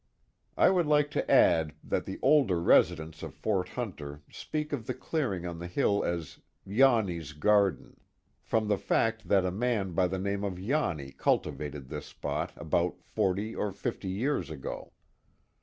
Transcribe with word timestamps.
I 0.57 0.71
would 0.71 0.87
like 0.87 1.11
to 1.11 1.29
add 1.29 1.75
that 1.83 2.05
the 2.07 2.17
older 2.23 2.59
residents 2.59 3.21
of 3.21 3.35
Fort 3.35 3.69
H 3.73 3.77
unter 3.77 4.23
speak 4.31 4.73
of 4.73 4.87
the 4.87 4.95
clearing 4.95 5.45
on 5.45 5.59
the 5.59 5.67
hill 5.67 6.03
as" 6.03 6.39
Yaunney's 6.67 7.33
Garden," 7.33 7.99
from 8.41 8.67
the 8.67 8.79
fact 8.79 9.27
that 9.27 9.45
a 9.45 9.51
man 9.51 9.91
by 9.93 10.07
the 10.07 10.17
name 10.17 10.43
of 10.43 10.55
Yaunney 10.57 11.15
cultivated 11.19 11.89
this 11.89 12.07
spot 12.07 12.51
about 12.55 12.99
forty 13.03 13.53
or 13.53 13.71
fifty 13.71 14.09
years 14.09 14.49
ago. 14.49 14.91